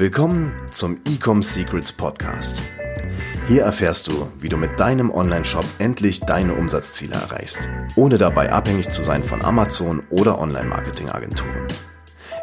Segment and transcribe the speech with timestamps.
[0.00, 2.62] Willkommen zum Ecom Secrets Podcast.
[3.46, 8.88] Hier erfährst du, wie du mit deinem Online-Shop endlich deine Umsatzziele erreichst, ohne dabei abhängig
[8.88, 11.68] zu sein von Amazon oder Online-Marketing-Agenturen.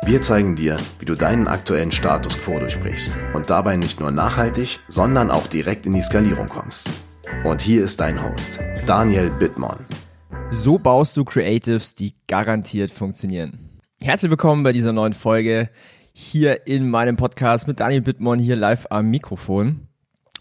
[0.05, 4.80] Wir zeigen dir, wie du deinen aktuellen Status quo durchbrichst und dabei nicht nur nachhaltig,
[4.88, 6.91] sondern auch direkt in die Skalierung kommst.
[7.44, 9.88] Und hier ist dein Host, Daniel Bittmann.
[10.52, 13.80] So baust du Creatives, die garantiert funktionieren.
[13.99, 15.71] Herzlich willkommen bei dieser neuen Folge
[16.20, 19.81] hier in meinem Podcast mit Daniel Bittmann hier live am Mikrofon.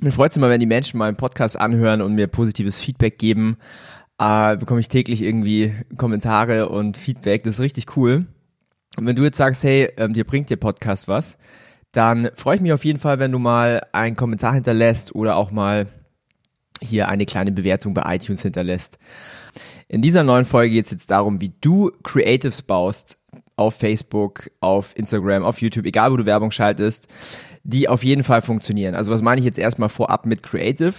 [0.01, 3.59] Mir freut es immer, wenn die Menschen meinen Podcast anhören und mir positives Feedback geben.
[4.19, 7.43] Äh, bekomme ich täglich irgendwie Kommentare und Feedback.
[7.43, 8.25] Das ist richtig cool.
[8.97, 11.37] Und wenn du jetzt sagst, hey, ähm, dir bringt der Podcast was,
[11.93, 15.51] dann freue ich mich auf jeden Fall, wenn du mal einen Kommentar hinterlässt oder auch
[15.51, 15.89] mal
[16.81, 18.99] hier eine kleine Bewertung bei iTunes hinterlässt.
[19.89, 23.19] In dieser neuen Folge geht es jetzt darum, wie du Creatives baust,
[23.57, 27.09] auf Facebook, auf Instagram, auf YouTube, egal wo du Werbung schaltest,
[27.65, 28.95] die auf jeden Fall funktionieren.
[28.95, 30.95] Also was meine ich jetzt erstmal vorab mit Creative?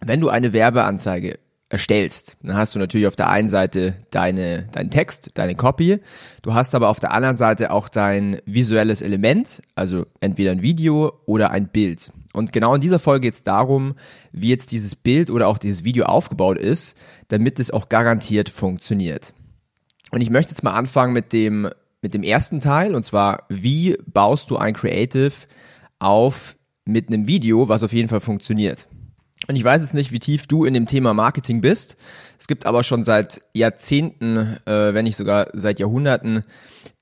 [0.00, 4.90] Wenn du eine Werbeanzeige erstellst, dann hast du natürlich auf der einen Seite deine, deinen
[4.90, 5.98] Text, deine Copy.
[6.42, 11.12] Du hast aber auf der anderen Seite auch dein visuelles Element, also entweder ein Video
[11.26, 12.12] oder ein Bild.
[12.32, 13.94] Und genau in dieser Folge geht es darum,
[14.32, 16.96] wie jetzt dieses Bild oder auch dieses Video aufgebaut ist,
[17.28, 19.32] damit es auch garantiert funktioniert.
[20.14, 21.68] Und ich möchte jetzt mal anfangen mit dem,
[22.00, 25.32] mit dem ersten Teil, und zwar, wie baust du ein Creative
[25.98, 28.86] auf mit einem Video, was auf jeden Fall funktioniert.
[29.48, 31.96] Und ich weiß jetzt nicht, wie tief du in dem Thema Marketing bist.
[32.38, 36.44] Es gibt aber schon seit Jahrzehnten, äh, wenn nicht sogar seit Jahrhunderten,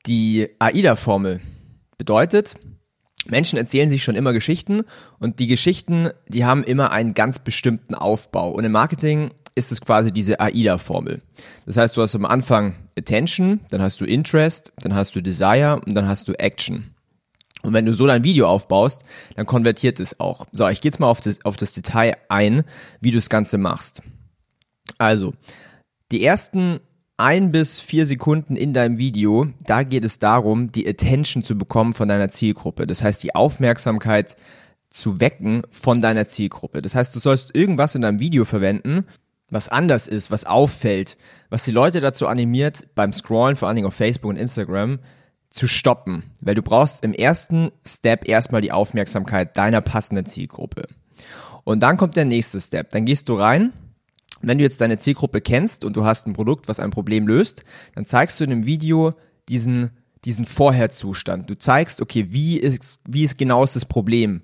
[0.07, 1.43] die AIDA-Formel.
[1.99, 2.55] Bedeutet,
[3.27, 4.85] Menschen erzählen sich schon immer Geschichten
[5.19, 8.53] und die Geschichten, die haben immer einen ganz bestimmten Aufbau.
[8.53, 11.21] Und im Marketing ist es quasi diese AIDA-Formel.
[11.67, 15.81] Das heißt, du hast am Anfang Attention, dann hast du Interest, dann hast du Desire
[15.85, 16.95] und dann hast du Action.
[17.63, 19.05] Und wenn du so dein Video aufbaust,
[19.37, 20.47] dann konvertiert es auch.
[20.53, 22.65] So, ich gehe jetzt mal auf das, auf das Detail ein,
[23.01, 24.03] wie du das Ganze machst.
[24.99, 25.35] Also,
[26.11, 26.81] die ersten
[27.17, 31.93] ein bis vier Sekunden in deinem Video, da geht es darum, die Attention zu bekommen
[31.93, 32.87] von deiner Zielgruppe.
[32.87, 34.37] Das heißt, die Aufmerksamkeit
[34.91, 36.83] zu wecken von deiner Zielgruppe.
[36.83, 39.07] Das heißt, du sollst irgendwas in deinem Video verwenden,
[39.53, 41.17] was anders ist, was auffällt,
[41.51, 44.99] was die Leute dazu animiert, beim Scrollen, vor allen Dingen auf Facebook und Instagram,
[45.51, 46.25] zu stoppen.
[46.41, 50.89] Weil du brauchst im ersten Step erstmal die Aufmerksamkeit deiner passenden Zielgruppe.
[51.65, 52.91] Und dann kommt der nächste Step.
[52.91, 53.73] Dann gehst du rein.
[54.41, 57.65] Wenn du jetzt deine Zielgruppe kennst und du hast ein Produkt, was ein Problem löst,
[57.95, 59.13] dann zeigst du in dem Video
[59.49, 59.91] diesen,
[60.25, 61.49] diesen Vorherzustand.
[61.49, 64.43] Du zeigst, okay, wie ist, wie ist genau ist das Problem?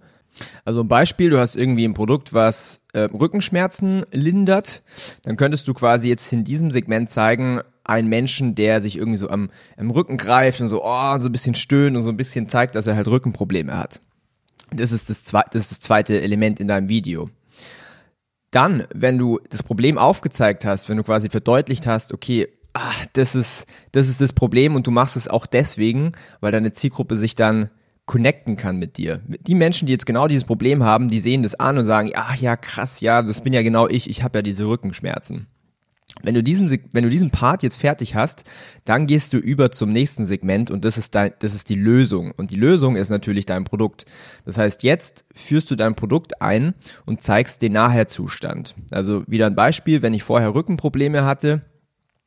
[0.64, 4.82] Also ein Beispiel, du hast irgendwie ein Produkt, was äh, Rückenschmerzen lindert,
[5.22, 9.30] dann könntest du quasi jetzt in diesem Segment zeigen, einen Menschen, der sich irgendwie so
[9.30, 12.48] am, am Rücken greift und so, oh, so ein bisschen stöhnt und so ein bisschen
[12.48, 14.00] zeigt, dass er halt Rückenprobleme hat.
[14.70, 17.30] Das ist das, zweite, das ist das zweite Element in deinem Video.
[18.50, 23.34] Dann, wenn du das Problem aufgezeigt hast, wenn du quasi verdeutlicht hast, okay, ah, das
[23.34, 27.34] ist, das ist das Problem und du machst es auch deswegen, weil deine Zielgruppe sich
[27.34, 27.70] dann
[28.08, 29.20] connecten kann mit dir.
[29.46, 32.34] Die Menschen, die jetzt genau dieses Problem haben, die sehen das an und sagen, ach
[32.34, 35.46] ja, krass, ja, das bin ja genau ich, ich habe ja diese Rückenschmerzen.
[36.22, 38.44] Wenn du diesen, wenn du diesen Part jetzt fertig hast,
[38.84, 42.32] dann gehst du über zum nächsten Segment und das ist dein, das ist die Lösung.
[42.36, 44.06] Und die Lösung ist natürlich dein Produkt.
[44.44, 46.74] Das heißt, jetzt führst du dein Produkt ein
[47.04, 48.74] und zeigst den Nachherzustand.
[48.90, 51.60] Also wieder ein Beispiel, wenn ich vorher Rückenprobleme hatte,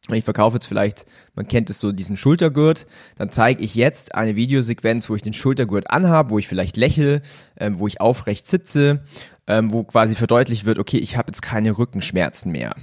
[0.10, 4.36] ich verkaufe jetzt vielleicht, man kennt es so, diesen Schultergurt, dann zeige ich jetzt eine
[4.36, 7.22] Videosequenz, wo ich den Schultergurt anhabe, wo ich vielleicht lächle,
[7.58, 9.04] ähm, wo ich aufrecht sitze,
[9.48, 12.76] ähm, wo quasi verdeutlicht wird, okay, ich habe jetzt keine Rückenschmerzen mehr.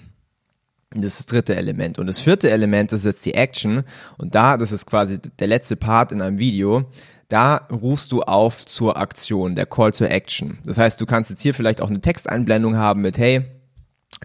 [0.90, 1.98] Das ist das dritte Element.
[1.98, 3.84] Und das vierte Element ist jetzt die Action.
[4.16, 6.86] Und da, das ist quasi der letzte Part in einem Video,
[7.28, 10.58] da rufst du auf zur Aktion, der Call to Action.
[10.64, 13.44] Das heißt, du kannst jetzt hier vielleicht auch eine Texteinblendung haben mit, hey,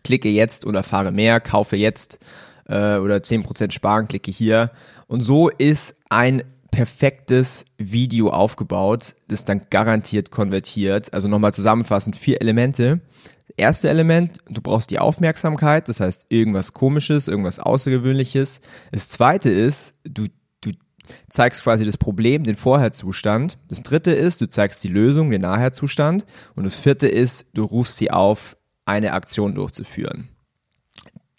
[0.03, 2.19] klicke jetzt oder fahre mehr, kaufe jetzt
[2.67, 4.71] äh, oder 10% sparen, klicke hier.
[5.07, 6.43] Und so ist ein
[6.73, 11.13] perfektes Video aufgebaut, das dann garantiert konvertiert.
[11.13, 12.99] Also nochmal zusammenfassend, vier Elemente.
[13.55, 18.61] Erste Element, du brauchst die Aufmerksamkeit, das heißt irgendwas komisches, irgendwas außergewöhnliches.
[18.91, 20.27] Das zweite ist, du,
[20.61, 20.71] du
[21.29, 23.59] zeigst quasi das Problem, den Vorherzustand.
[23.67, 26.25] Das dritte ist, du zeigst die Lösung, den Nachherzustand.
[26.55, 30.32] Und das vierte ist, du rufst sie auf, eine Aktion durchzuführen.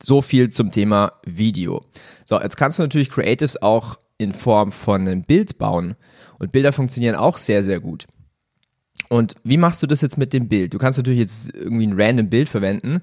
[0.03, 1.85] So viel zum Thema Video.
[2.27, 5.97] So, jetzt kannst du natürlich Creatives auch in Form von einem Bild bauen.
[6.39, 8.07] Und Bilder funktionieren auch sehr, sehr gut.
[9.09, 10.75] Und wie machst du das jetzt mit dem Bild?
[10.75, 13.03] Du kannst natürlich jetzt irgendwie ein random Bild verwenden,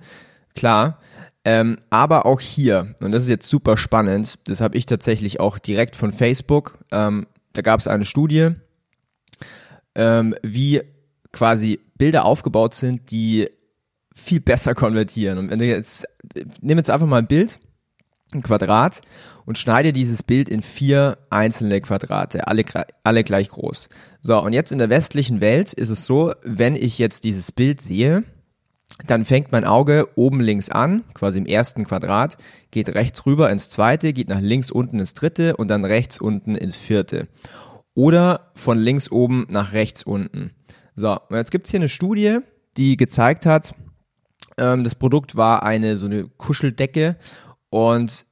[0.56, 1.00] klar.
[1.44, 5.58] Ähm, aber auch hier, und das ist jetzt super spannend, das habe ich tatsächlich auch
[5.58, 8.52] direkt von Facebook, ähm, da gab es eine Studie,
[9.96, 10.82] ähm, wie
[11.32, 13.50] quasi Bilder aufgebaut sind, die
[14.14, 15.38] viel besser konvertieren.
[15.38, 16.06] Und wenn du jetzt,
[16.62, 17.60] nimm jetzt einfach mal ein Bild,
[18.34, 19.02] ein Quadrat
[19.46, 22.64] und schneide dieses Bild in vier einzelne Quadrate, alle,
[23.04, 23.90] alle gleich groß.
[24.22, 27.82] So, und jetzt in der westlichen Welt ist es so, wenn ich jetzt dieses Bild
[27.82, 28.24] sehe,
[29.08, 32.38] dann fängt mein Auge oben links an, quasi im ersten Quadrat,
[32.72, 36.56] geht rechts rüber ins zweite, geht nach links unten ins dritte und dann rechts unten
[36.56, 37.28] ins vierte.
[37.94, 40.52] Oder von links oben nach rechts unten.
[40.96, 42.40] So, und jetzt gibt's hier eine Studie,
[42.78, 43.74] die gezeigt hat,
[44.58, 47.16] ähm, das Produkt war eine so eine Kuscheldecke
[47.70, 48.26] und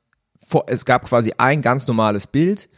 [0.46, 2.70] vor, es gab quasi ein ganz normales Bild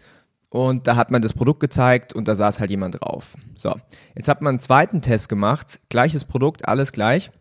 [0.50, 3.36] und da hat man das Produkt gezeigt und da saß halt jemand drauf.
[3.56, 3.74] So,
[4.16, 7.32] jetzt hat man einen zweiten Test gemacht, gleiches Produkt, alles gleich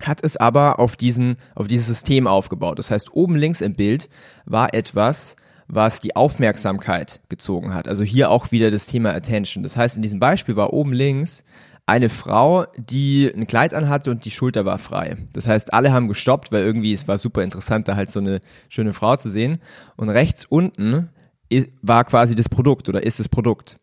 [0.00, 2.78] hat es aber auf diesen, auf dieses System aufgebaut.
[2.78, 4.08] Das heißt, oben links im Bild
[4.44, 5.36] war etwas,
[5.68, 7.88] was die Aufmerksamkeit gezogen hat.
[7.88, 9.62] Also hier auch wieder das Thema Attention.
[9.62, 11.44] Das heißt, in diesem Beispiel war oben links
[11.86, 15.16] eine Frau, die ein Kleid anhatte und die Schulter war frei.
[15.32, 18.40] Das heißt, alle haben gestoppt, weil irgendwie es war super interessant, da halt so eine
[18.68, 19.60] schöne Frau zu sehen.
[19.96, 21.10] Und rechts unten
[21.82, 23.78] war quasi das Produkt oder ist das Produkt.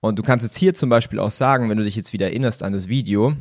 [0.00, 2.62] Und du kannst jetzt hier zum Beispiel auch sagen, wenn du dich jetzt wieder erinnerst
[2.62, 3.34] an das Video,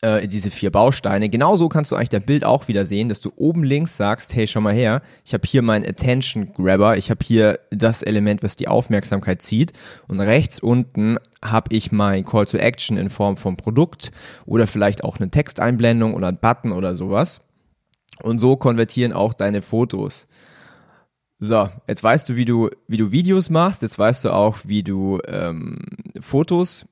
[0.00, 1.28] äh, diese vier Bausteine.
[1.28, 4.46] Genauso kannst du eigentlich dein Bild auch wieder sehen, dass du oben links sagst, hey,
[4.46, 8.56] schau mal her, ich habe hier meinen Attention Grabber, ich habe hier das Element, was
[8.56, 9.72] die Aufmerksamkeit zieht
[10.06, 14.10] und rechts unten habe ich mein Call to Action in Form von Produkt
[14.46, 17.40] oder vielleicht auch eine Texteinblendung oder ein Button oder sowas.
[18.22, 20.26] Und so konvertieren auch deine Fotos.
[21.40, 24.82] So, jetzt weißt du, wie du, wie du Videos machst, jetzt weißt du auch, wie
[24.82, 25.78] du ähm,
[26.20, 26.86] Fotos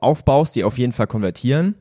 [0.00, 1.76] aufbaust, die auf jeden Fall konvertieren.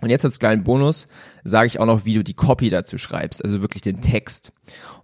[0.00, 1.08] Und jetzt als kleinen Bonus
[1.42, 4.52] sage ich auch noch, wie du die Copy dazu schreibst, also wirklich den Text.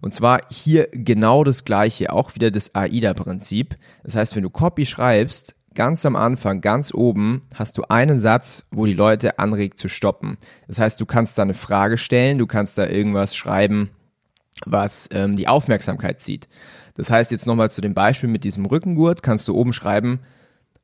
[0.01, 3.75] Und zwar hier genau das gleiche, auch wieder das AIDA-Prinzip.
[4.03, 8.63] Das heißt, wenn du Copy schreibst, ganz am Anfang, ganz oben, hast du einen Satz,
[8.71, 10.37] wo die Leute anregt zu stoppen.
[10.67, 13.89] Das heißt, du kannst da eine Frage stellen, du kannst da irgendwas schreiben,
[14.65, 16.47] was ähm, die Aufmerksamkeit zieht.
[16.95, 20.21] Das heißt, jetzt nochmal zu dem Beispiel mit diesem Rückengurt, kannst du oben schreiben,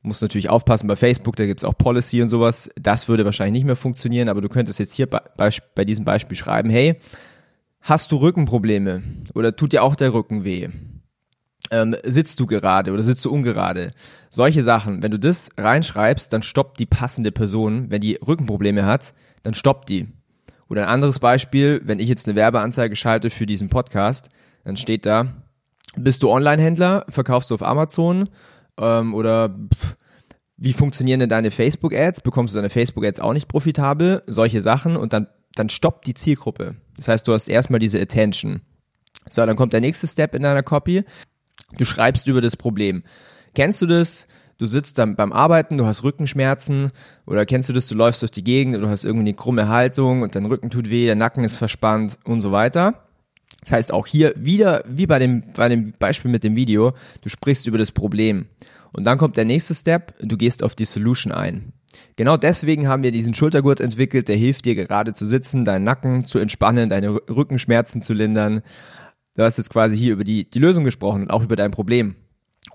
[0.02, 2.72] muss natürlich aufpassen bei Facebook, da gibt's auch Policy und sowas.
[2.76, 6.36] Das würde wahrscheinlich nicht mehr funktionieren, aber du könntest jetzt hier bei, bei diesem Beispiel
[6.36, 7.00] schreiben, hey,
[7.82, 9.04] hast du Rückenprobleme
[9.34, 10.70] oder tut dir auch der Rücken weh?
[11.70, 13.92] Ähm, sitzt du gerade oder sitzt du ungerade?
[14.30, 17.90] Solche Sachen, wenn du das reinschreibst, dann stoppt die passende Person.
[17.90, 19.14] Wenn die Rückenprobleme hat,
[19.44, 20.08] dann stoppt die.
[20.68, 24.30] Oder ein anderes Beispiel, wenn ich jetzt eine Werbeanzeige schalte für diesen Podcast,
[24.64, 25.28] dann steht da,
[25.96, 28.30] bist du Online-Händler, verkaufst du auf Amazon
[28.82, 29.96] ähm, oder pff,
[30.58, 32.22] wie funktionieren denn deine Facebook-Ads?
[32.22, 34.24] Bekommst du deine Facebook-Ads auch nicht profitabel?
[34.28, 36.76] Solche Sachen und dann, dann stoppt die Zielgruppe.
[36.98, 38.62] Das heißt, du hast erstmal diese Attention.
[39.30, 41.04] So, dann kommt der nächste Step in deiner Copy.
[41.78, 43.04] Du schreibst über das Problem.
[43.56, 44.28] Kennst du das?
[44.58, 46.92] Du sitzt dann beim Arbeiten, du hast Rückenschmerzen
[47.26, 50.22] oder kennst du das, du läufst durch die Gegend du hast irgendwie eine krumme Haltung
[50.22, 53.08] und dein Rücken tut weh, der Nacken ist verspannt und so weiter.
[53.62, 57.30] Das heißt auch hier wieder, wie bei dem, bei dem Beispiel mit dem Video, du
[57.30, 58.48] sprichst über das Problem.
[58.92, 61.74] Und dann kommt der nächste Step, du gehst auf die Solution ein.
[62.16, 66.26] Genau deswegen haben wir diesen Schultergurt entwickelt, der hilft dir gerade zu sitzen, deinen Nacken
[66.26, 68.62] zu entspannen, deine Rückenschmerzen zu lindern.
[69.36, 72.16] Du hast jetzt quasi hier über die, die Lösung gesprochen und auch über dein Problem.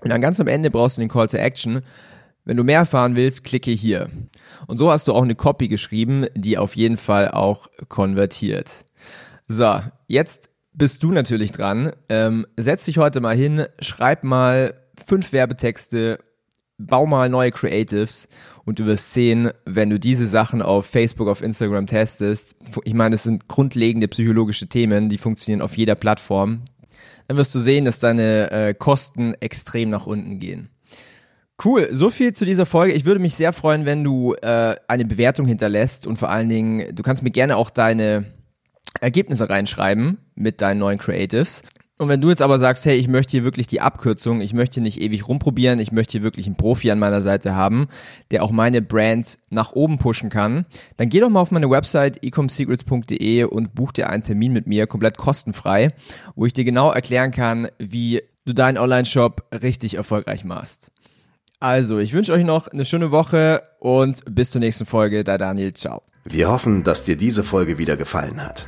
[0.01, 1.81] Und dann ganz am Ende brauchst du den Call to Action.
[2.45, 4.09] Wenn du mehr erfahren willst, klicke hier.
[4.67, 8.85] Und so hast du auch eine Copy geschrieben, die auf jeden Fall auch konvertiert.
[9.47, 11.91] So, jetzt bist du natürlich dran.
[12.07, 16.19] Ähm, setz dich heute mal hin, schreib mal fünf Werbetexte,
[16.77, 18.27] bau mal neue Creatives
[18.65, 23.15] und du wirst sehen, wenn du diese Sachen auf Facebook, auf Instagram testest, ich meine,
[23.15, 26.61] das sind grundlegende psychologische Themen, die funktionieren auf jeder Plattform,
[27.27, 30.69] dann wirst du sehen, dass deine äh, Kosten extrem nach unten gehen.
[31.65, 32.93] Cool, so viel zu dieser Folge.
[32.93, 36.95] Ich würde mich sehr freuen, wenn du äh, eine Bewertung hinterlässt und vor allen Dingen,
[36.95, 38.25] du kannst mir gerne auch deine
[39.01, 41.61] Ergebnisse reinschreiben mit deinen neuen Creatives.
[41.99, 44.81] Und wenn du jetzt aber sagst, hey, ich möchte hier wirklich die Abkürzung, ich möchte
[44.81, 47.87] nicht ewig rumprobieren, ich möchte hier wirklich einen Profi an meiner Seite haben,
[48.29, 52.23] der auch meine Brand nach oben pushen kann, dann geh doch mal auf meine Website
[52.23, 55.89] ecomsecrets.de und buch dir einen Termin mit mir, komplett kostenfrei,
[56.35, 60.91] wo ich dir genau erklären kann, wie du deinen Online-Shop richtig erfolgreich machst.
[61.59, 65.23] Also, ich wünsche euch noch eine schöne Woche und bis zur nächsten Folge.
[65.23, 66.03] Da Daniel, ciao.
[66.23, 68.67] Wir hoffen, dass dir diese Folge wieder gefallen hat.